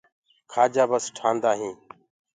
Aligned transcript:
ڪآجآ 0.51 0.83
بس 0.91 1.05
ٽآندآ 1.15 1.51
هينٚ۔ 1.59 1.79